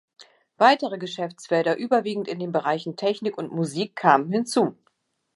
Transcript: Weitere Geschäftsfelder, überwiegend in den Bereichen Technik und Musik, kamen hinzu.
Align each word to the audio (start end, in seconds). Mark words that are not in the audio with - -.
Weitere 0.57 0.97
Geschäftsfelder, 0.97 1.77
überwiegend 1.77 2.27
in 2.27 2.39
den 2.39 2.51
Bereichen 2.51 2.95
Technik 2.95 3.37
und 3.37 3.51
Musik, 3.53 3.95
kamen 3.95 4.31
hinzu. 4.31 4.75